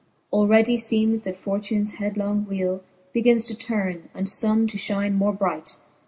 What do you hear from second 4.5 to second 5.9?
to fliine more bright.